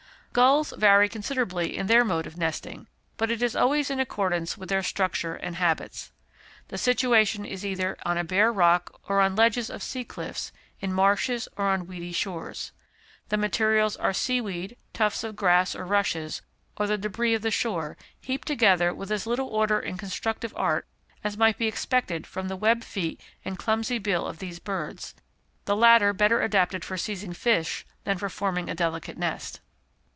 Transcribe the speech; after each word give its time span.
Gulls 0.33 0.73
vary 0.77 1.09
considerably 1.09 1.75
in 1.75 1.87
their 1.87 2.05
mode 2.05 2.25
of 2.25 2.37
nesting, 2.37 2.87
but 3.17 3.29
it 3.29 3.43
is 3.43 3.53
always 3.53 3.89
in 3.91 3.99
accordance 3.99 4.57
with 4.57 4.69
their 4.69 4.81
structure 4.81 5.35
and 5.35 5.57
habits. 5.57 6.13
The 6.69 6.77
situation 6.77 7.43
is 7.43 7.65
either 7.65 7.97
on 8.05 8.17
a 8.17 8.23
bare 8.23 8.49
rock 8.53 8.97
or 9.09 9.19
on 9.19 9.35
ledges 9.35 9.69
of 9.69 9.83
sea 9.83 10.05
cliffs, 10.05 10.53
in 10.79 10.93
marshes 10.93 11.49
or 11.57 11.65
on 11.67 11.85
weedy 11.85 12.13
shores. 12.13 12.71
The 13.27 13.35
materials 13.35 13.97
are 13.97 14.13
sea 14.13 14.39
weed, 14.39 14.77
tufts 14.93 15.25
of 15.25 15.35
grass 15.35 15.75
or 15.75 15.85
rushes, 15.85 16.41
or 16.77 16.87
the 16.87 16.97
débris 16.97 17.35
of 17.35 17.41
the 17.41 17.51
shore, 17.51 17.97
heaped 18.17 18.47
together 18.47 18.93
with 18.93 19.11
as 19.11 19.27
little 19.27 19.49
order 19.49 19.81
and 19.81 19.99
constructive 19.99 20.53
art 20.55 20.87
as 21.25 21.35
might 21.35 21.57
be 21.57 21.67
expected 21.67 22.25
from 22.25 22.47
the 22.47 22.55
webbed 22.55 22.85
feet 22.85 23.19
and 23.43 23.59
clumsy 23.59 23.97
bill 23.99 24.25
of 24.25 24.39
these 24.39 24.59
birds, 24.59 25.13
the 25.65 25.75
latter 25.75 26.13
better 26.13 26.41
adapted 26.41 26.85
for 26.85 26.95
seizing 26.95 27.33
fish 27.33 27.85
than 28.05 28.17
for 28.17 28.29
forming 28.29 28.69
a 28.69 28.73
delicate 28.73 29.17
nest. 29.17 29.59